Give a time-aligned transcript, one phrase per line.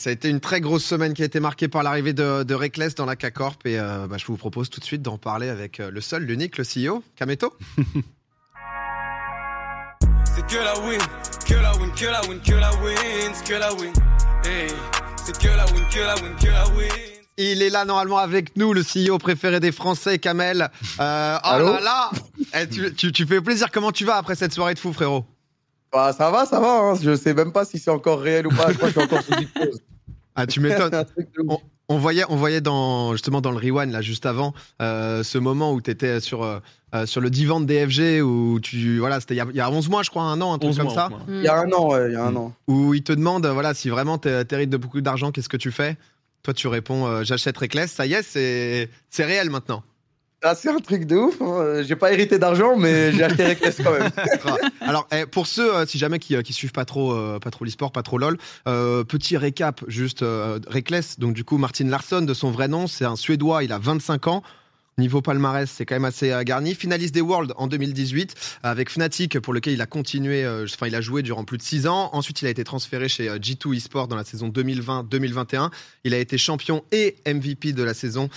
[0.00, 2.54] Ça a été une très grosse semaine qui a été marquée par l'arrivée de, de
[2.54, 5.50] Reckless dans la K-Corp et euh, bah, je vous propose tout de suite d'en parler
[5.50, 7.52] avec euh, le seul, l'unique, le CEO, Kameto.
[10.34, 10.98] C'est que la win,
[11.46, 13.92] que la win, que la win, que la win, c'est que la win.
[14.46, 14.68] Hey,
[15.22, 16.88] c'est que la win, que la win, que la win.
[17.36, 20.70] Il est là normalement avec nous, le CEO préféré des Français, Kamel.
[20.98, 22.10] Euh, oh Allô là là
[22.58, 25.26] Eh, tu, tu- tu fais plaisir, comment tu vas après cette soirée de fou, frérot?
[25.92, 26.78] Bah, ça va, ça va.
[26.78, 26.94] Hein.
[27.02, 28.72] Je sais même pas si c'est encore réel ou pas.
[28.72, 29.80] Je crois que je suis encore sous hypnose.
[30.36, 30.90] Ah, tu m'étonnes.
[31.92, 35.72] On voyait, on voyait dans, justement dans le rewind, là, juste avant, euh, ce moment
[35.72, 36.60] où tu étais sur, euh,
[36.94, 39.00] euh, sur le divan de DFG, où tu.
[39.00, 40.58] Voilà, c'était il y a- il y, a 11 mois, je crois, un an, un
[40.58, 41.04] truc 11 comme mois, ça.
[41.06, 41.20] 11 mois.
[41.28, 42.54] Il y a un an, ouais, il y a un an.
[42.68, 45.72] où il te demande voilà si vraiment t'es- t'hérites de beaucoup d'argent, qu'est-ce que tu
[45.72, 45.96] fais?
[46.44, 49.82] Toi, tu réponds euh, j'achète Reckless, ça y est, c'est c'est réel maintenant.
[50.42, 51.40] Ah, c'est un truc de ouf.
[51.42, 51.82] hein.
[51.86, 54.10] J'ai pas hérité d'argent, mais j'ai acheté Reckless quand même.
[54.80, 57.50] Alors, eh, pour ceux, euh, si jamais qui, euh, qui suivent pas trop, euh, pas
[57.50, 61.18] trop l'e-sport, pas trop LoL, euh, petit récap, juste euh, Reckless.
[61.18, 64.28] Donc du coup, Martin Larsson, de son vrai nom, c'est un Suédois, il a 25
[64.28, 64.42] ans.
[65.00, 66.74] Niveau palmarès, c'est quand même assez euh, garni.
[66.74, 70.94] Finaliste des Worlds en 2018 avec Fnatic, pour lequel il a continué, euh, enfin il
[70.94, 72.10] a joué durant plus de 6 ans.
[72.12, 75.70] Ensuite, il a été transféré chez euh, G2 eSport dans la saison 2020-2021.
[76.04, 78.28] Il a été champion et MVP de la saison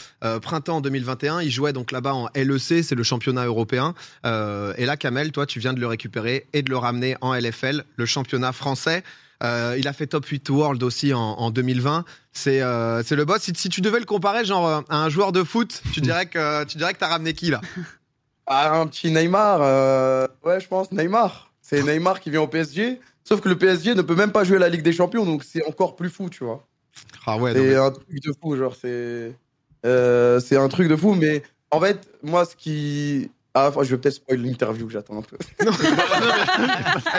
[0.41, 1.41] printemps 2021.
[1.41, 3.93] Il jouait donc là-bas en LEC, c'est le championnat européen.
[4.23, 7.83] Et là, Kamel, toi, tu viens de le récupérer et de le ramener en LFL,
[7.95, 9.03] le championnat français.
[9.43, 12.05] Euh, il a fait top 8 World aussi en, en 2020.
[12.31, 13.41] C'est euh, le boss.
[13.41, 16.25] Si, si tu devais le comparer genre euh, à un joueur de foot, tu dirais
[16.27, 17.59] que tu dirais que t'as ramené qui là?
[18.47, 19.59] Ah, un petit Neymar.
[19.61, 21.51] euh, Ouais, je pense Neymar.
[21.61, 22.99] C'est Neymar qui vient au PSG.
[23.25, 25.43] Sauf que le PSG ne peut même pas jouer à la Ligue des Champions, donc
[25.43, 26.65] c'est encore plus fou, tu vois.
[27.25, 27.53] Ah ouais.
[27.53, 29.33] C'est mais- un truc de fou, genre, c'est.
[29.83, 33.31] c'est un truc de fou, mais en fait, moi, ce qui.
[33.55, 35.37] Ah, je vais peut-être spoil l'interview, j'attends un peu.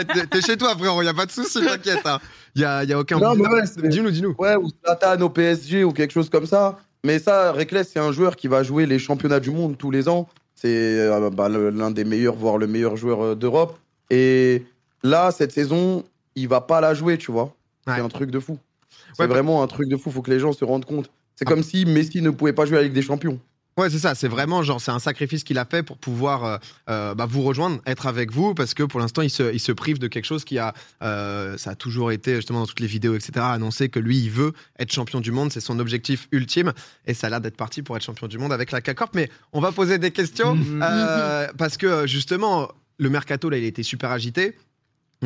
[0.00, 1.02] Eh, t'es- T'es chez toi, frérot.
[1.02, 2.04] Y a pas de souci, t'inquiète.
[2.04, 2.18] hein.
[2.56, 3.18] Y a, y a aucun.
[3.18, 4.34] Non, mais ouais, dis-nous, dis-nous.
[4.38, 6.78] Ouais, ou Zlatan au PSG ou quelque chose comme ça.
[7.04, 10.08] Mais ça, Reckless, c'est un joueur qui va jouer les championnats du monde tous les
[10.08, 10.28] ans.
[10.54, 10.68] C'est
[11.00, 13.78] euh, bah, l'un des meilleurs, voire le meilleur joueur euh, d'Europe.
[14.10, 14.64] Et
[15.02, 17.54] là, cette saison, il va pas la jouer, tu vois.
[17.86, 17.94] Ouais.
[17.96, 18.58] C'est un truc de fou.
[19.12, 20.10] C'est Ouais, bah- vraiment un truc de fou.
[20.10, 21.10] Faut que les gens se rendent compte.
[21.36, 21.50] C'est Ah.
[21.50, 23.38] comme si Messi ne pouvait pas jouer à la Ligue des Champions.
[23.76, 24.14] Ouais, c'est ça.
[24.14, 26.56] C'est vraiment genre, c'est un sacrifice qu'il a fait pour pouvoir euh,
[26.88, 29.72] euh, bah, vous rejoindre, être avec vous, parce que pour l'instant, il se, il se
[29.72, 32.86] prive de quelque chose qui a, euh, ça a toujours été justement dans toutes les
[32.86, 33.32] vidéos, etc.
[33.38, 36.72] Annoncé que lui, il veut être champion du monde, c'est son objectif ultime,
[37.06, 39.14] et ça a l'air d'être parti pour être champion du monde avec la K-Corp.
[39.14, 42.68] Mais on va poser des questions euh, parce que justement,
[42.98, 44.56] le mercato là, il a été super agité.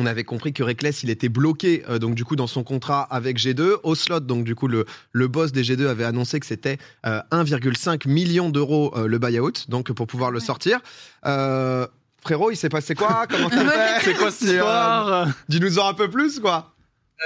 [0.01, 3.01] On avait compris que Reckless, il était bloqué euh, donc du coup dans son contrat
[3.11, 3.79] avec G2.
[3.83, 7.19] Au slot, donc du coup le, le boss des G2 avait annoncé que c'était euh,
[7.31, 10.79] 1,5 million d'euros euh, le buyout, donc pour pouvoir le sortir.
[11.25, 11.85] Euh,
[12.23, 13.25] frérot, il s'est passé quoi?
[13.29, 15.27] Comment ça fait C'est quoi cette C'est, euh, histoire?
[15.49, 16.71] Dis-nous en un peu plus, quoi.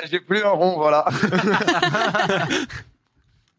[0.09, 1.05] J'ai plus un rond, voilà.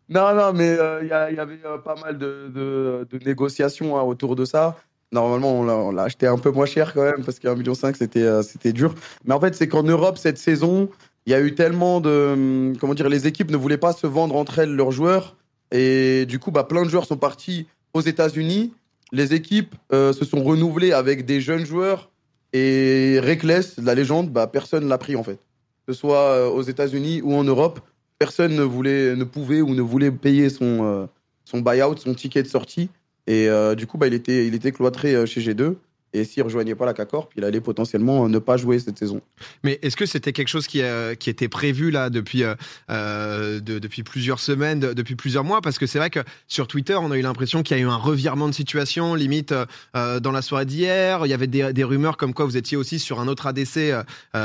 [0.09, 4.03] non, non, mais euh, il y, avait euh, pas mal de, de- de négociations hein,
[4.03, 4.77] autour de ça.
[5.13, 8.23] Normalement, on l'a- acheté un peu moins cher quand même, parce qu'un million cinq, c'était
[8.23, 8.95] euh, c'était dur.
[9.25, 10.89] Mais en fait, c'est qu'en Europe, cette saison,
[11.27, 12.31] il y a eu tellement de...
[12.33, 15.37] hum, Comment dire Les équipes ne voulaient pas se vendre entre elles leurs joueurs.
[15.73, 18.73] Et du coup, bah, plein de joueurs sont partis aux États-Unis.
[19.13, 22.11] Les équipes euh, se sont renouvelées avec des jeunes joueurs.
[22.53, 25.39] Et Reckless, la légende, bah, personne l'a pris en fait
[25.87, 27.81] que ce soit euh, aux États-Unis ou en Europe,
[28.19, 31.07] personne ne voulait, ne pouvait ou ne voulait payer son, euh,
[31.45, 32.89] son buyout, son ticket de sortie.
[33.27, 35.77] Et euh, du coup, bah, il, était, il était cloîtré euh, chez G2.
[36.17, 39.21] Et s'il rejoignait pas la K-Corp, il allait potentiellement euh, ne pas jouer cette saison.
[39.65, 43.81] Mais est-ce que c'était quelque chose qui, euh, qui était prévu là depuis, euh, de-
[43.81, 45.61] depuis plusieurs semaines, de- depuis plusieurs mois?
[45.61, 47.89] Parce que c'est vrai que sur Twitter, on a eu l'impression qu'il y a eu
[47.89, 49.53] un revirement de situation, limite
[49.97, 51.27] euh, dans la soirée d'hier.
[51.27, 53.93] Il y avait des, des rumeurs comme quoi vous étiez aussi sur un autre ADC,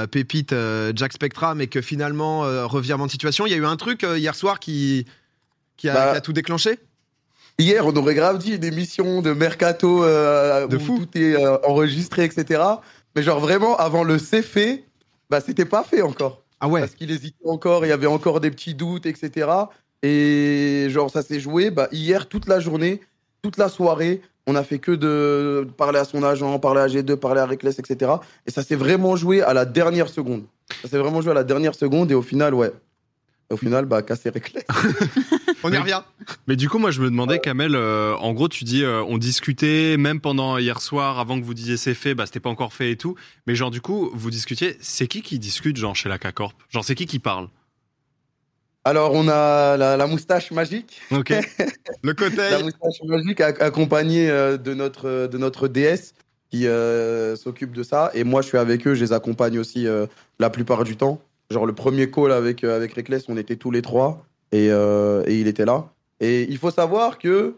[0.09, 0.55] Pépite,
[0.95, 3.45] Jack Spectra, mais que finalement, revirement de situation.
[3.45, 5.05] Il y a eu un truc hier soir qui,
[5.77, 6.79] qui, a, Bah, qui a tout déclenché?
[7.59, 10.99] Hier, on aurait grave dit une émission de mercato euh, De où fou.
[10.99, 12.63] tout est euh, enregistré, etc.
[13.17, 14.85] Mais genre vraiment, avant le c'est fait,
[15.29, 16.41] bah, c'était pas fait encore.
[16.61, 19.49] Ah ouais Parce qu'il hésitait encore, il y avait encore des petits doutes, etc.
[20.03, 23.01] Et genre, ça s'est joué bah, hier toute la journée,
[23.41, 24.21] toute la soirée.
[24.47, 27.77] On a fait que de parler à son agent, parler à G2, parler à Reckless,
[27.77, 28.13] etc.
[28.47, 30.45] Et ça s'est vraiment joué à la dernière seconde.
[30.81, 32.71] Ça s'est vraiment joué à la dernière seconde et au final, ouais.
[33.49, 34.63] Au final, bah, cassé Reckless.
[35.63, 36.01] On y Mais- revient.
[36.47, 39.17] Mais du coup, moi, je me demandais, Kamel, euh, en gros, tu dis, euh, on
[39.17, 42.73] discutait, même pendant hier soir, avant que vous disiez c'est fait, bah, c'était pas encore
[42.73, 43.15] fait et tout.
[43.47, 46.85] Mais genre, du coup, vous discutiez, c'est qui qui discute, genre, chez la K-Corp Genre,
[46.85, 47.47] c'est qui qui parle?
[48.85, 51.01] Alors, on a la, la moustache magique.
[51.11, 51.33] Ok.
[52.03, 52.37] Le côté.
[52.37, 56.13] La moustache magique ac- accompagnée euh, de notre, de notre DS
[56.49, 58.11] qui euh, s'occupe de ça.
[58.13, 60.05] Et moi, je suis avec eux, je les accompagne aussi euh,
[60.39, 61.19] la plupart du temps.
[61.51, 65.23] Genre le premier call avec, euh, avec Reckless, on était tous les trois et, euh,
[65.25, 65.89] et il était là.
[66.19, 67.55] Et il faut savoir que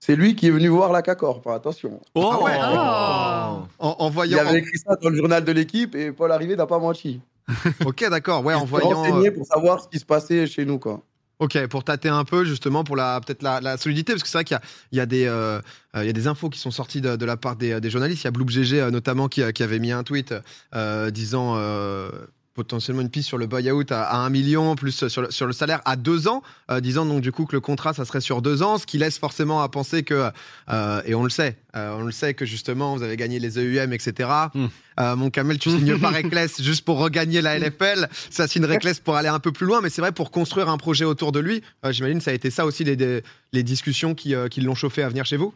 [0.00, 2.00] c'est lui qui est venu voir la CACORP, attention.
[2.14, 2.52] Oh, Ah ouais.
[2.58, 3.66] Oh.
[3.78, 4.38] En, en Il voyant.
[4.40, 7.20] avait écrit ça dans le journal de l'équipe et Paul Arrivé n'a pas menti.
[7.86, 8.44] Ok, d'accord.
[8.44, 8.90] Ouais, en voyant.
[8.90, 11.00] renseigné euh, pour savoir ce qui se passait chez nous, quoi.
[11.40, 14.38] Ok, pour tâter un peu justement pour la peut-être la, la solidité, parce que c'est
[14.38, 14.62] vrai qu'il y a,
[14.92, 15.60] il y, a des, euh,
[15.96, 18.22] il y a des infos qui sont sorties de, de la part des, des journalistes.
[18.22, 20.32] Il y a Bloop GG euh, notamment qui, qui avait mis un tweet
[20.74, 22.08] euh, disant euh,
[22.54, 25.52] potentiellement une piste sur le buyout à, à 1 million, plus sur le, sur le
[25.52, 28.42] salaire à deux ans, euh, disant donc du coup que le contrat ça serait sur
[28.42, 30.30] deux ans, ce qui laisse forcément à penser que,
[30.70, 33.58] euh, et on le sait, euh, on le sait que justement vous avez gagné les
[33.58, 34.28] EUM, etc.
[34.54, 34.66] Hmm.
[35.00, 38.08] Euh, mon Kamel, tu signes pas Reckless juste pour regagner la LFL.
[38.30, 40.76] Ça signe Reckless pour aller un peu plus loin, mais c'est vrai pour construire un
[40.78, 41.62] projet autour de lui.
[41.84, 43.22] euh, J'imagine ça a été ça aussi les,
[43.52, 45.52] les, discussions qui, euh, qui l'ont chauffé à venir chez vous.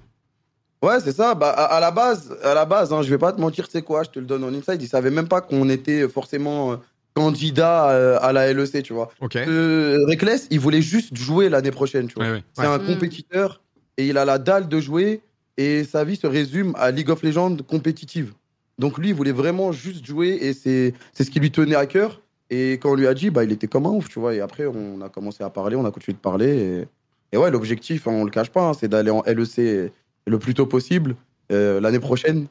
[0.82, 1.34] Ouais, c'est ça.
[1.34, 3.82] Bah, à, à la base, à la base, hein, je vais pas te mentir, c'est
[3.82, 4.80] quoi, je te le donne en inside.
[4.80, 6.76] Ils savaient même pas qu'on était forcément euh,
[7.14, 9.10] candidat euh, à la LEC, tu vois.
[9.20, 9.36] Ok.
[9.36, 12.24] Euh, Reckless, il voulait juste jouer l'année prochaine, tu vois.
[12.24, 12.42] Ouais, ouais.
[12.52, 12.68] C'est Ouais.
[12.68, 12.86] un Mm.
[12.86, 13.60] compétiteur
[13.96, 15.20] et il a la dalle de jouer
[15.56, 18.34] et sa vie se résume à League of Legends compétitive.
[18.78, 21.86] Donc lui, il voulait vraiment juste jouer et c'est c'est ce qui lui tenait à
[21.86, 22.20] cœur.
[22.50, 24.34] Et quand on lui a dit, bah, il était comme un ouf, tu vois.
[24.34, 26.46] Et après, on a commencé à parler, on a continué de parler.
[26.56, 26.88] Et,
[27.32, 29.90] et ouais, l'objectif, hein, on le cache pas, hein, c'est d'aller en LEC
[30.28, 31.16] le plus tôt possible
[31.50, 32.46] euh, l'année prochaine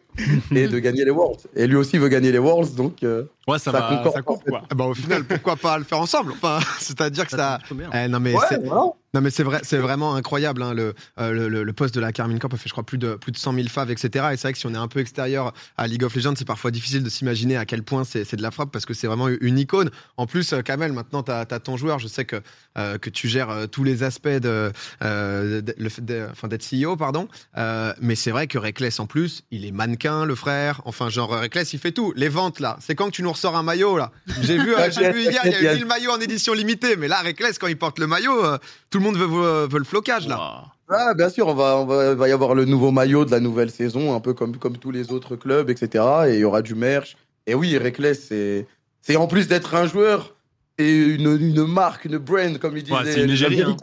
[0.54, 1.40] et de gagner les Worlds.
[1.56, 4.22] Et lui aussi veut gagner les Worlds, donc euh, Ouais, ça, Ça va, concorde ça
[4.22, 4.62] coupe, quoi.
[4.70, 7.58] Ah bah, au final, pourquoi pas le faire ensemble Enfin, c'est-à-dire que ça.
[7.70, 7.88] bien.
[7.94, 8.92] Eh, non mais ouais, c'est- voilà.
[9.14, 10.62] Non mais c'est vrai, c'est vraiment incroyable.
[10.62, 12.96] hein, le, euh, le, le- poste de la Carmine Corp a fait, je crois, plus
[12.98, 14.28] de plus de 100 000 faves, etc.
[14.32, 16.46] Et c'est vrai que si on est un peu extérieur à League of Legends, c'est
[16.46, 19.28] parfois difficile de s'imaginer à quel point c'est de la frappe parce que c'est vraiment
[19.28, 19.90] une icône.
[20.16, 21.98] En plus, euh, Kamel, maintenant t'as as ton joueur.
[21.98, 22.40] Je sais que
[22.78, 24.72] euh, que tu gères euh, tous les aspects de,
[25.02, 27.28] euh, de- de- enfin d'être CEO, pardon.
[27.58, 30.80] Euh, mais c'est vrai que Reckless en plus, il est mannequin, le frère.
[30.86, 32.14] Enfin, genre Reckless, il fait tout.
[32.16, 34.10] Les ventes là, c'est quand tu nous ressors un maillot là?
[34.42, 37.08] J'ai vu, j'ai vu hier, il y a eu 1000 maillots en édition limitée, mais
[37.08, 38.42] là, Reckless, quand il porte le maillot,
[38.92, 40.66] tout le monde veut, veut, veut le flocage là.
[40.88, 43.30] Ah, bien sûr, on va, on va, il va y avoir le nouveau maillot de
[43.30, 46.04] la nouvelle saison, un peu comme, comme tous les autres clubs, etc.
[46.28, 47.16] Et il y aura du merch.
[47.46, 48.66] Et oui, Reckless, c'est,
[49.00, 50.34] c'est en plus d'être un joueur,
[50.76, 53.76] et une, une marque, une brand, comme ils disent Ouais, c'est une égérie, hein.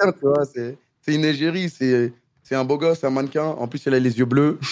[0.53, 2.13] C'est, c'est une égérie, c'est,
[2.44, 3.44] c'est un beau gosse, un mannequin.
[3.44, 4.59] En plus, il a les yeux bleus.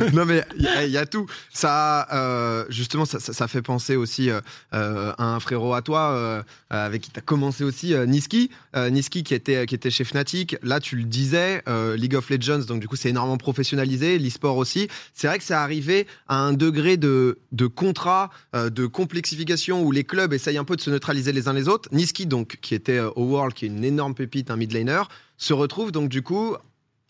[0.12, 1.26] Non mais il y, a- tout.
[1.52, 4.40] Ça, euh, justement, ça, fait penser aussi euh,
[4.72, 8.50] euh, à un frérot à toi avec qui tu as commencé aussi, Niski.
[8.74, 10.56] Niski qui était, qui était chez Fnatic.
[10.62, 11.62] Là, tu le disais,
[11.96, 14.88] League of Legends, donc du coup, c'est énormément professionnalisé, l'e-sport aussi.
[15.12, 20.04] C'est vrai que c'est arrivé à un degré de, de contrat, de complexification où les
[20.04, 21.88] clubs essayent un peu de se neutraliser les uns les autres.
[21.92, 25.02] Niski, donc, qui était au World, qui est une énorme pépite, un mid laner,
[25.36, 26.56] se retrouve donc du coup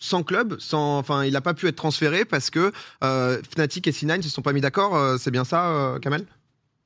[0.05, 2.73] sans club, sans, enfin, il n'a pas pu être transféré parce que
[3.03, 4.95] euh, Fnatic et C9 se sont pas mis d'accord.
[4.97, 6.25] euh, c'est bien ça, euh, Kamel?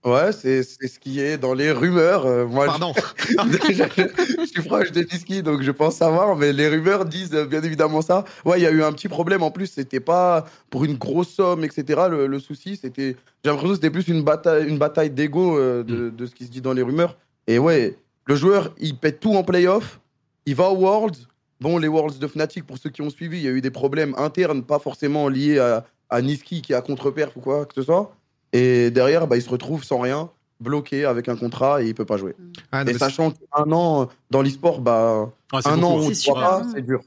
[0.05, 2.25] Ouais, c'est, c'est ce qui est dans les rumeurs.
[2.47, 2.93] Moi, je- Pardon.
[3.69, 4.03] Déjà, je,
[4.41, 8.01] je suis proche de Niski, donc je pense savoir, mais les rumeurs disent bien évidemment
[8.01, 8.25] ça.
[8.45, 11.31] Ouais, il y a eu un petit problème en plus, c'était pas pour une grosse
[11.31, 12.03] somme, etc.
[12.09, 13.17] Le, le souci, c'était.
[13.45, 16.51] J'ai l'impression que c'était plus une bataille, une bataille d'ego de, de ce qui se
[16.51, 17.17] dit dans les rumeurs.
[17.49, 20.01] Et ouais, le joueur, il pète tout en playoff,
[20.47, 21.27] il va aux Worlds.
[21.61, 23.71] Bon, les Worlds de Fnatic, pour ceux qui ont suivi, il y a eu des
[23.71, 27.83] problèmes internes, pas forcément liés à, à Niski qui a contre-perf ou quoi que ce
[27.83, 28.15] soit.
[28.53, 32.05] Et derrière, bah, il se retrouve sans rien, bloqué avec un contrat et il peut
[32.05, 32.35] pas jouer.
[32.73, 36.05] Ah, non, Et sachant qu'un an euh, dans l'e-sport, bah, Ah, un an, beaucoup.
[36.07, 37.01] on ne C'est voit pas, c'est dur.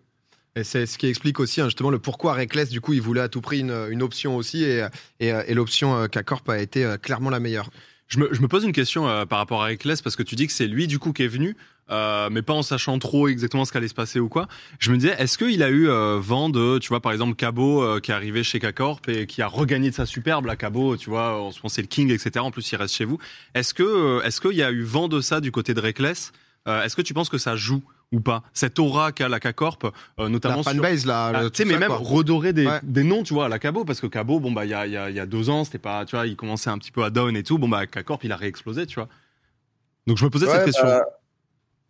[0.57, 3.21] Et c'est ce qui explique aussi hein, justement le pourquoi Reckless, du coup, il voulait
[3.21, 4.85] à tout prix une, une option aussi, et,
[5.21, 7.69] et, et l'option euh, K-Corp a été euh, clairement la meilleure.
[8.07, 10.35] Je me, je me pose une question euh, par rapport à Reckless parce que tu
[10.35, 11.55] dis que c'est lui du coup qui est venu,
[11.89, 14.47] euh, mais pas en sachant trop exactement ce qu'allait se passer ou quoi.
[14.79, 17.83] Je me disais, est-ce qu'il a eu euh, vent de, tu vois, par exemple Cabo
[17.83, 20.95] euh, qui est arrivé chez K-Corp et qui a regagné de sa superbe, la Cabo,
[20.97, 22.31] tu vois, on se pensait le King, etc.
[22.39, 23.17] En plus, il reste chez vous.
[23.55, 26.31] Est-ce que, euh, est-ce qu'il y a eu vent de ça du côté de Reckless?
[26.67, 28.43] Euh, Est-ce que tu penses que ça joue ou pas?
[28.53, 31.73] Cette aura qu'a la K-Corp, euh, notamment La sur fanbase là, ah, tu sais, mais
[31.73, 31.97] ça, même quoi.
[31.97, 32.79] redorer des, Ouais.
[32.83, 34.85] des noms, tu vois, à la Cabo, parce que Cabo, bon, bah, il y a,
[34.85, 36.91] il y, a, y a deux ans, c'était pas, tu vois, il commençait un petit
[36.91, 37.57] peu à down et tout.
[37.57, 39.09] Bon, bah, K-Corp, il a réexplosé, tu vois.
[40.07, 40.83] Donc, je me posais Ouais, cette question.
[40.85, 41.03] bah,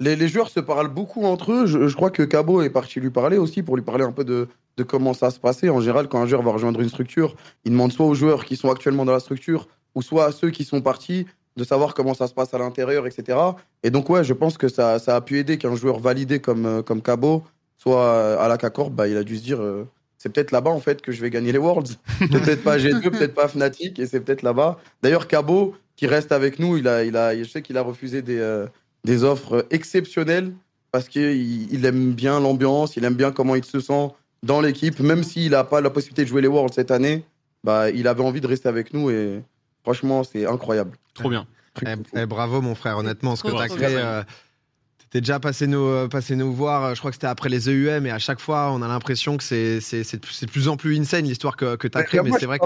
[0.02, 1.66] les, joueurs se parlent beaucoup entre eux.
[1.66, 4.48] Je, crois que Cabo est parti lui parler aussi pour lui parler un peu de,
[4.88, 5.70] comment ça se passait.
[5.70, 8.56] En général, quand un joueur va rejoindre une structure, il demande soit aux joueurs qui
[8.56, 11.26] sont actuellement dans la structure ou soit à ceux qui sont partis
[11.58, 13.38] de savoir comment ça se passe à l'intérieur, etc.
[13.84, 16.82] Et donc, ouais, je pense que ça, a pu aider qu'un joueur validé comme, euh,
[16.82, 17.44] comme Cabo
[17.78, 20.70] soit euh, à la K-Corp, bah, il a dû se dire euh, c'est peut-être là-bas
[20.70, 21.98] en fait que je vais gagner les Worlds.
[22.20, 24.78] peut-être pas G2, peut-être pas Fnatic, et c'est peut-être là-bas.
[25.02, 28.22] D'ailleurs, Cabo, qui reste avec nous, il a, il a, je sais qu'il a refusé
[28.22, 28.68] des, euh,
[29.04, 30.54] des offres exceptionnelles
[30.92, 34.10] parce qu'il il aime bien l'ambiance, il aime bien comment il se sent
[34.44, 37.24] dans l'équipe, même s'il n'a pas la possibilité de jouer les Worlds cette année.
[37.64, 39.42] Bah, il avait envie de rester avec nous et,
[39.84, 40.98] Franchement, c'est incroyable.
[41.14, 41.48] Trop bien.
[41.86, 43.96] Eh, eh, bravo mon frère, honnêtement, ce que t'as trop créé.
[43.98, 44.24] euh,
[45.12, 47.70] T'es déjà passé nous, euh, passé nous voir, euh, je crois que c'était après les
[47.70, 50.52] EUM, et à chaque fois, on a l'impression que c'est c'est- c'est de c'est de
[50.52, 52.22] plus en plus insane l'histoire que, que t'as créée.
[52.24, 52.66] Mais c'est vrai que.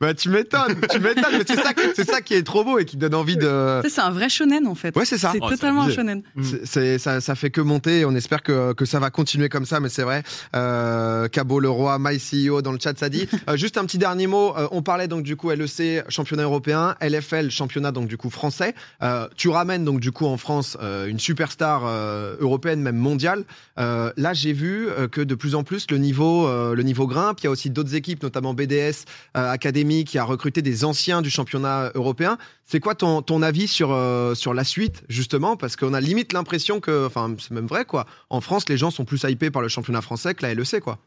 [0.00, 2.84] Bah, tu m'étonnes, tu m'étonnes, mais c'est ça, c'est ça qui est trop beau et
[2.84, 3.80] qui donne envie de.
[3.88, 4.96] C'est un vrai shonen en fait.
[4.96, 5.30] Ouais, c'est ça.
[5.32, 6.22] C'est Oh, c'est totalement un shonen.
[6.40, 9.48] C'est- c'est- ça, ça fait que monter et on espère que, que ça va continuer
[9.48, 10.22] comme ça, mais c'est vrai.
[10.54, 13.26] Euh, Cabo Leroy, MyCEO dans le chat, ça dit.
[13.48, 14.54] Euh, juste un petit dernier mot.
[14.56, 18.74] euh, on parlait donc du coup LEC, championnat européen, LFL, championnat donc du coup français.
[19.02, 23.44] Euh, tu ramènes donc du coup en France euh, une superstar euh, européenne, même mondiale.
[23.78, 27.06] Euh, là, j'ai vu euh, que de plus en plus le niveau, euh, le niveau
[27.06, 27.40] grimpe.
[27.40, 29.06] Il y a aussi d'autres équipes, notamment BDS
[29.38, 32.36] euh, Academy, qui a recruté des anciens du championnat européen.
[32.66, 35.56] C'est quoi ton, ton avis sur, euh, sur la suite, justement?
[35.56, 38.04] Parce qu'on a limite l'impression que, enfin, c'est même vrai, quoi.
[38.28, 40.98] En France, les gens sont plus hypés par le championnat français que la LEC, quoi.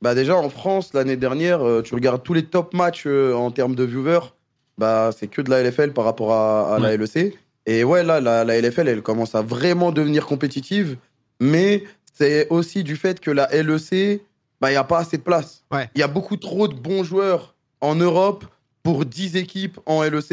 [0.00, 3.50] Bah déjà en France l'année dernière, euh, tu regardes tous les top matchs euh, en
[3.50, 4.32] termes de viewers,
[4.78, 7.36] bah c'est que de la LFL par rapport à, à la LEC.
[7.66, 10.96] Et ouais là la, la LFL elle commence à vraiment devenir compétitive,
[11.40, 14.22] mais c'est aussi du fait que la LEC,
[14.60, 15.64] bah il y a pas assez de place.
[15.70, 15.90] Il Ouais.
[15.96, 18.44] y a beaucoup trop de bons joueurs en Europe
[18.82, 20.32] pour 10 équipes en LEC,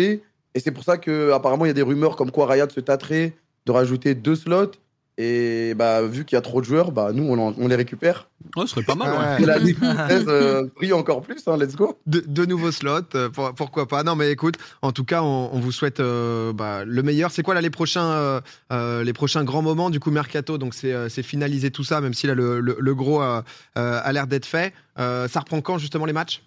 [0.55, 2.79] et c'est pour ça que apparemment il y a des rumeurs comme quoi Riot se
[2.79, 3.34] tâterait
[3.65, 4.72] de rajouter deux slots.
[5.19, 7.75] Et bah, vu qu'il y a trop de joueurs, bah, nous, on, en- on les
[7.75, 8.29] récupère.
[8.55, 9.17] Ouais, ce serait pas mal, ouais.
[9.17, 9.41] Ouais.
[9.41, 9.77] Et la Ligue
[10.27, 11.97] euh, brille encore plus, hein, let's go.
[12.05, 14.03] de, de nouveaux slots, euh, pour- pourquoi pas.
[14.03, 17.31] Non, mais écoute, en tout cas, on, on vous souhaite euh, bah, le meilleur.
[17.31, 20.59] C'est quoi là les prochains, euh, les prochains grands moments du coup mercato?
[20.59, 23.43] Donc c'est euh, finaliser tout ça, même si là le, le- le gros a
[24.12, 24.71] l'air d'être fait.
[25.00, 26.43] Euh, ça reprend quand justement les matchs?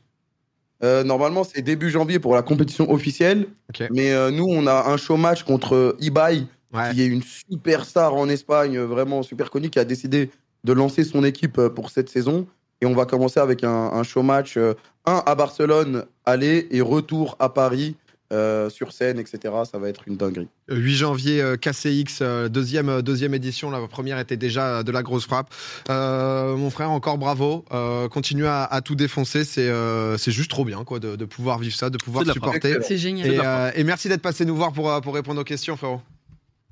[0.82, 3.48] Euh, normalement, c'est début janvier pour la compétition officielle.
[3.68, 3.86] Ok.
[3.90, 6.92] Mais euh, nous, on a un show match contre Ibai, Ouais.
[6.92, 10.30] qui est une superstar en Espagne, vraiment super connue, qui a décidé
[10.64, 12.46] de lancer son équipe euh, pour cette saison.
[12.80, 14.74] Et on va commencer avec un, un show match, euh,
[15.04, 17.96] un à Barcelone, aller et retour à Paris,
[18.32, 19.52] euh, sur scène, etc.
[19.70, 20.46] Ça va être une dinguerie.
[20.70, 23.70] 8 janvier, euh, KCX, euh, deuxième, deuxième édition.
[23.70, 25.52] La première était déjà de la grosse frappe.
[25.90, 27.64] Euh, mon frère, encore bravo.
[27.72, 29.42] Euh, continue à, à tout défoncer.
[29.44, 32.32] C'est euh, c'est juste trop bien quoi, de, de pouvoir vivre ça, de pouvoir de
[32.32, 32.78] supporter.
[32.82, 33.26] C'est génial.
[33.32, 36.00] Et, euh, et merci d'être passé nous voir pour, pour répondre aux questions, frérot.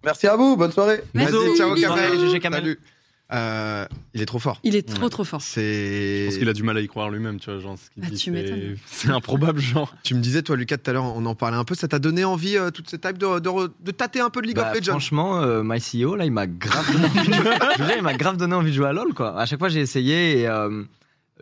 [0.05, 1.03] Merci à vous, bonne soirée.
[1.15, 1.33] Merci.
[1.35, 1.75] Vas-y, ciao.
[1.75, 2.19] Kamel.
[2.29, 2.61] GG, Kamel.
[2.61, 2.81] Salut.
[3.31, 4.59] Euh, il est trop fort.
[4.65, 5.41] Il est trop trop fort.
[5.41, 6.25] Je C'est.
[6.29, 7.61] pense qu'il a du mal à y croire lui-même, tu vois.
[7.61, 9.95] Genre, ce qu'il Ah, dit, tu c'est- improbable, genre.
[10.03, 11.75] Tu me disais, toi, Lucas, tout à l'heure, on en parlait un peu.
[11.75, 14.57] Ça t'a donné envie, euh, toute cette type, de, de, tâter un peu de League
[14.57, 14.93] Bah, of Legends?
[14.93, 17.45] franchement, euh, MyCEO, là, il m'a grave donné envie de jouer.
[17.77, 19.39] Je veux dire, il m'a grave donné envie de jouer à LoL, quoi.
[19.39, 20.85] À chaque fois, j'ai essayé et euh,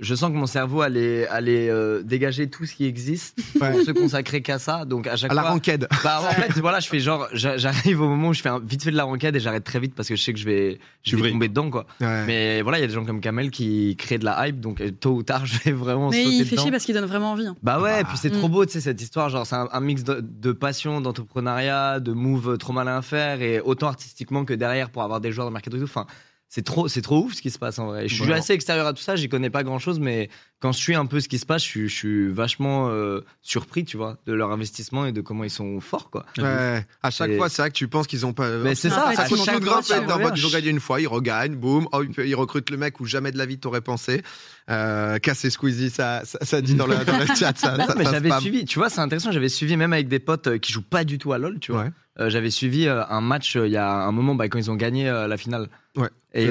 [0.00, 3.70] je sens que mon cerveau allait, allait euh, dégager tout ce qui existe Ouais.
[3.72, 4.84] pour se consacrer qu'à ça.
[4.84, 5.50] Donc, à chaque À la fois.
[5.52, 5.88] ranked.
[6.04, 8.58] Bah, en fait, voilà, je fais genre, j'a- j'arrive au moment où je fais un,
[8.60, 10.44] vite fait de la ranked et j'arrête très vite parce que je sais que je
[10.44, 11.86] vais, je vais tomber dedans, quoi.
[12.00, 12.24] Ouais.
[12.26, 14.80] Mais voilà, il y a des gens comme Kamel qui créent de la hype, donc
[14.80, 16.62] euh, tôt ou tard, je vais vraiment Mais sauter il fait dedans.
[16.62, 17.46] chier parce qu'il donne vraiment envie.
[17.46, 17.56] hein.
[17.62, 18.04] Bah ouais, Ah.
[18.04, 18.38] puis c'est Mm.
[18.38, 19.28] trop beau, tu sais, cette histoire.
[19.30, 23.40] Genre, c'est un, un mix de, de passion, d'entrepreneuriat, de moves trop malin à faire,
[23.42, 25.84] et autant artistiquement que derrière pour avoir des joueurs dans le mercato et tout.
[25.86, 26.06] Enfin,
[26.48, 28.08] c'est trop, c'est trop ouf ce qui se passe en vrai.
[28.08, 30.78] Je suis assez extérieur à tout ça, j'y connais pas grand chose, mais quand je
[30.78, 33.96] suis un peu ce qui se passe, je suis, je suis vachement euh, surpris, tu
[33.96, 36.24] vois, de leur investissement et de comment ils sont forts, quoi.
[36.38, 36.86] Ouais.
[37.02, 38.48] À chaque Et- fois, c'est vrai que tu penses qu'ils ont pas.
[38.58, 39.36] Mais c'est ça, à chaque de
[39.66, 43.00] fois, mode, ils ont gagné une fois, ils regagnent, boum, oh, ils recrutent le mec
[43.00, 44.22] où jamais de la vie t'aurais pensé.
[44.70, 47.56] Euh, Cassé Squeezie, ça, ça, ça dit dans le, dans le chat.
[47.58, 50.18] Ça, Non, ça- mais j'avais suivi, tu vois, c'est intéressant, j'avais suivi même avec des
[50.20, 51.82] potes euh, qui jouent pas du tout à LoL, tu vois.
[51.82, 51.90] Ouais.
[52.18, 54.70] Euh, j'avais suivi euh, un match euh, il y a un moment bah, quand ils
[54.70, 55.68] ont gagné la finale.
[55.96, 56.08] Ouais.
[56.32, 56.48] Et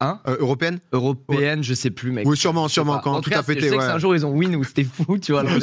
[0.00, 2.26] hein Euh, européenne européenne, je sais plus, mec.
[2.26, 3.62] Oui, sûrement, sûrement, quand En tout cas, a pété.
[3.62, 3.84] Je sais ouais.
[3.84, 5.44] un jour ils ont win où c'était fou, tu vois.
[5.44, 5.58] Ouais,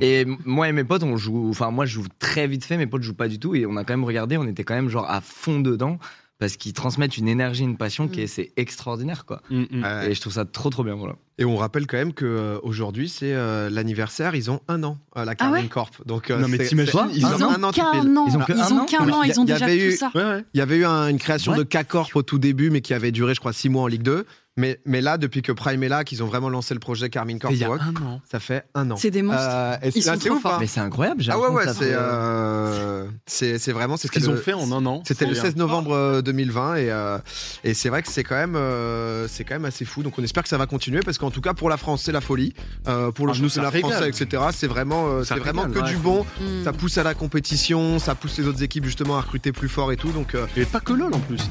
[0.00, 1.48] Et moi et mes potes, on joue.
[1.50, 2.76] Enfin, moi, je joue très vite fait.
[2.76, 3.54] Mes potes jouent pas du tout.
[3.54, 4.36] Et on a quand même regardé.
[4.36, 5.98] On était quand même genre à fond dedans
[6.38, 9.40] parce qu'ils transmettent une énergie, une passion qui est c'est extraordinaire, quoi.
[9.50, 9.84] Mm, mm.
[10.08, 11.14] Et je trouve ça trop, trop bien, voilà.
[11.38, 14.98] Et on rappelle quand même que euh, aujourd'hui c'est euh, l'anniversaire, ils ont un an
[15.14, 16.06] à la Carmine ouais Corp.
[16.06, 17.72] Donc euh, Non, mais t'imagines, ils ils ont ont un an an.
[17.72, 18.40] Ils ont
[18.80, 20.10] an qu'un an, Il y a- ils ont il y déjà avait tout eu- ça.
[20.14, 20.44] Ouais, ouais.
[20.54, 23.12] Il y avait eu un- une création de K-Corp au tout début, mais qui avait
[23.12, 24.26] duré, je crois, six mois en Ligue 2.
[24.58, 27.38] Mais, mais là, depuis que Prime est là, qu'ils ont vraiment lancé le projet Carmine
[27.38, 28.20] Corp, Il y a Rock, un an.
[28.30, 28.96] ça fait un an.
[28.96, 29.42] C'est des monstres.
[29.44, 30.54] Euh, Ils c'est- sont trop ouf, forts.
[30.54, 30.58] hein.
[30.60, 31.20] Mais c'est incroyable.
[31.20, 34.54] j'ai Ah ouais, ouais, c'est fait- euh, c'est c'est vraiment Ce qu'ils ont le- fait
[34.54, 35.02] en un an.
[35.06, 35.42] C'était le bien.
[35.42, 37.18] 16 novembre euh, 2020 et, euh,
[37.64, 40.02] et c'est vrai que c'est quand même euh, c'est quand même assez fou.
[40.02, 42.12] Donc on espère que ça va continuer parce qu'en tout cas pour la France c'est
[42.12, 42.54] la folie.
[42.88, 43.90] Euh, pour le Ah, championnat régale.
[43.92, 44.42] français etc.
[44.52, 45.90] C'est vraiment euh, c'est vraiment que ouais.
[45.90, 46.24] du bon.
[46.40, 46.64] Mm.
[46.64, 49.92] Ça pousse à la compétition, ça pousse les autres équipes justement à recruter plus fort
[49.92, 50.12] et tout.
[50.12, 51.42] Donc euh, Et pas que LOL en plus.